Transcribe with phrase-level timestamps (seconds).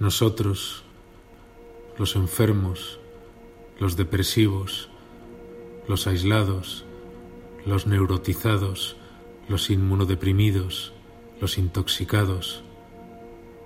[0.00, 0.82] Nosotros,
[1.98, 2.98] los enfermos,
[3.78, 4.88] los depresivos,
[5.86, 6.84] los aislados,
[7.64, 8.96] los neurotizados,
[9.46, 10.94] los inmunodeprimidos,
[11.40, 12.64] los intoxicados,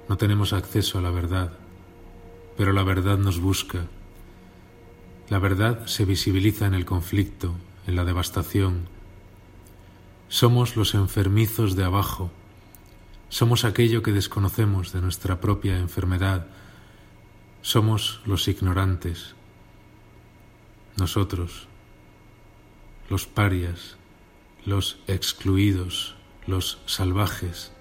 [0.08, 1.52] no tenemos acceso a la verdad,
[2.56, 3.86] pero la verdad nos busca.
[5.30, 7.54] La verdad se visibiliza en el conflicto,
[7.86, 8.88] en la devastación.
[10.28, 12.30] Somos los enfermizos de abajo,
[13.34, 16.46] somos aquello que desconocemos de nuestra propia enfermedad.
[17.62, 19.34] Somos los ignorantes.
[20.96, 21.66] Nosotros,
[23.10, 23.96] los parias,
[24.64, 26.14] los excluidos,
[26.46, 27.72] los salvajes,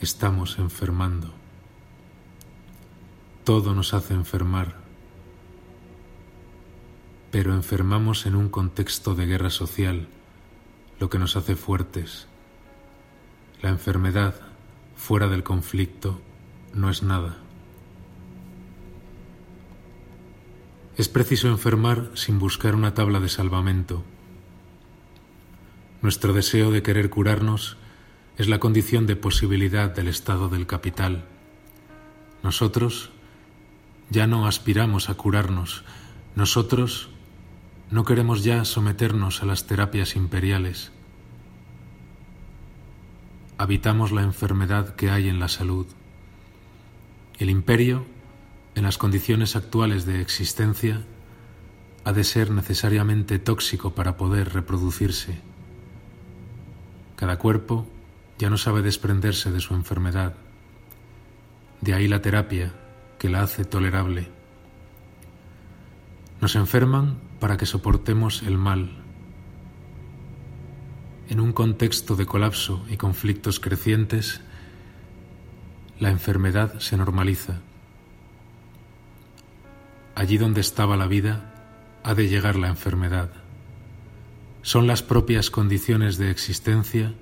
[0.00, 1.34] estamos enfermando.
[3.42, 4.76] Todo nos hace enfermar,
[7.32, 10.06] pero enfermamos en un contexto de guerra social,
[11.00, 12.28] lo que nos hace fuertes
[13.62, 14.34] la enfermedad
[14.96, 16.20] fuera del conflicto
[16.72, 17.38] no es nada.
[20.96, 24.02] Es preciso enfermar sin buscar una tabla de salvamento.
[26.02, 27.76] Nuestro deseo de querer curarnos
[28.38, 31.24] es la condición de posibilidad del estado del capital.
[32.42, 33.10] Nosotros
[34.08, 35.84] ya no aspiramos a curarnos,
[36.34, 37.10] nosotros
[37.90, 40.92] no queremos ya someternos a las terapias imperiales
[43.60, 45.86] habitamos la enfermedad que hay en la salud.
[47.38, 48.06] El imperio,
[48.74, 51.02] en las condiciones actuales de existencia,
[52.04, 55.42] ha de ser necesariamente tóxico para poder reproducirse.
[57.16, 57.86] Cada cuerpo
[58.38, 60.36] ya no sabe desprenderse de su enfermedad.
[61.82, 62.72] De ahí la terapia
[63.18, 64.30] que la hace tolerable.
[66.40, 69.04] Nos enferman para que soportemos el mal,
[71.30, 74.40] en un contexto de colapso y conflictos crecientes,
[76.00, 77.60] la enfermedad se normaliza.
[80.16, 81.54] Allí donde estaba la vida,
[82.02, 83.30] ha de llegar la enfermedad.
[84.62, 87.14] Son las propias condiciones de existencia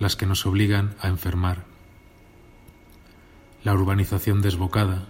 [0.00, 1.64] las que nos obligan a enfermar.
[3.62, 5.06] La urbanización desbocada,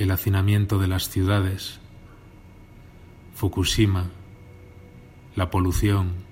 [0.00, 1.78] el hacinamiento de las ciudades,
[3.36, 4.10] Fukushima,
[5.36, 6.31] la polución,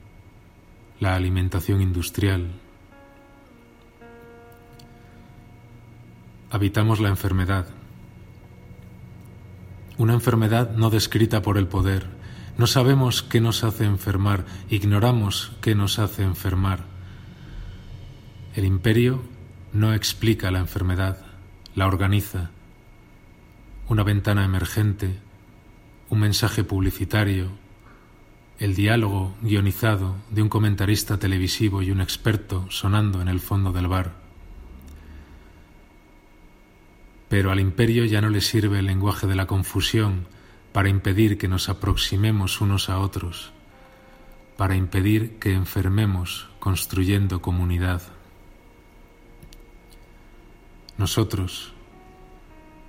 [1.00, 2.50] la alimentación industrial.
[6.50, 7.66] Habitamos la enfermedad.
[9.97, 12.06] Una enfermedad no descrita por el poder.
[12.59, 16.84] No sabemos qué nos hace enfermar, ignoramos qué nos hace enfermar.
[18.55, 19.22] El imperio
[19.72, 21.25] no explica la enfermedad,
[21.75, 22.50] la organiza.
[23.88, 25.19] Una ventana emergente,
[26.11, 27.53] un mensaje publicitario,
[28.60, 33.88] el diálogo guionizado de un comentarista televisivo y un experto sonando en el fondo del
[33.88, 34.12] bar.
[37.31, 40.26] Pero al imperio ya no le sirve el lenguaje de la confusión
[40.72, 43.53] para impedir que nos aproximemos unos a otros,
[44.59, 48.03] para impedir que enfermemos construyendo comunidad.
[50.99, 51.72] Nosotros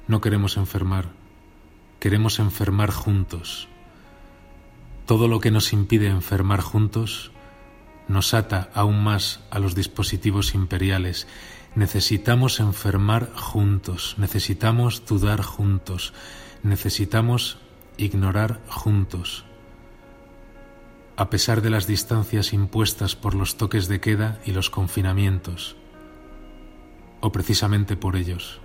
[0.10, 1.14] no queremos enfermar,
[2.02, 3.70] queremos enfermar juntos
[5.06, 7.32] todo lo que nos impide enfermar juntos
[8.08, 11.28] nos ata aún más a los dispositivos imperiales.
[11.76, 16.14] Necesitamos enfermar juntos, necesitamos dudar juntos,
[16.64, 17.58] necesitamos
[17.98, 19.46] ignorar juntos.
[21.16, 25.78] A pesar de las distancias impuestas por los toques de queda y los confinamientos,
[27.22, 28.60] o precisamente por ellos.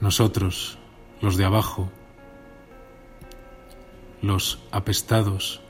[0.00, 0.78] Nosotros,
[1.22, 1.90] los de abajo,
[4.24, 5.60] los apestados,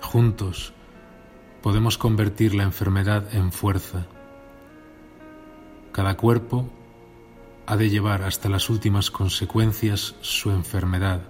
[0.00, 0.72] juntos,
[1.62, 4.08] podemos convertir la enfermedad en fuerza.
[5.92, 6.68] Cada cuerpo
[7.66, 11.22] ha de llevar hasta las últimas consecuencias su enfermedad,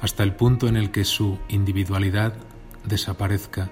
[0.00, 2.34] hasta el punto en el que su individualidad
[2.84, 3.70] desaparezca,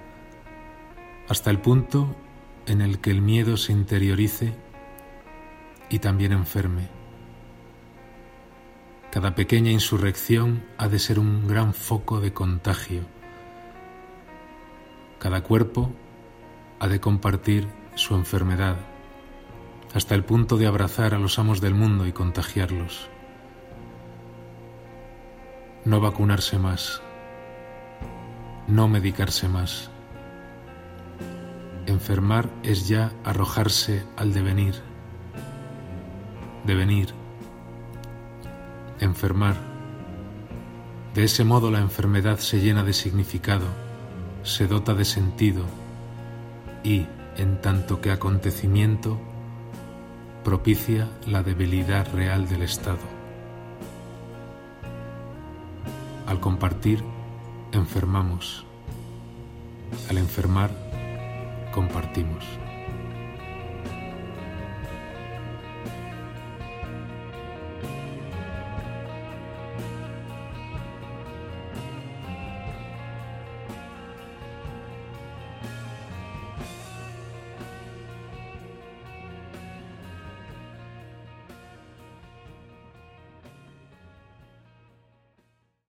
[1.29, 2.15] hasta el punto
[2.67, 4.53] en el que el miedo se interiorice
[5.89, 7.02] y también enferme.
[9.13, 13.03] Cada pequeña insurrección ha de ser un gran foco de contagio.
[15.19, 15.93] Cada cuerpo
[16.79, 18.75] ha de compartir su enfermedad,
[19.93, 23.07] hasta el punto de abrazar a los amos del mundo y contagiarlos.
[25.85, 27.03] No vacunarse más,
[28.67, 29.91] no medicarse más.
[31.85, 34.81] Enfermar es ya arrojarse al devenir,
[36.65, 37.13] devenir
[39.03, 39.55] enfermar.
[41.13, 43.65] De ese modo la enfermedad se llena de significado,
[44.43, 45.63] se dota de sentido
[46.83, 47.05] y,
[47.37, 49.19] en tanto que acontecimiento,
[50.43, 52.99] propicia la debilidad real del Estado.
[56.25, 57.03] Al compartir,
[57.71, 58.65] enfermamos.
[60.09, 60.71] Al enfermar,
[61.73, 62.62] compartimos.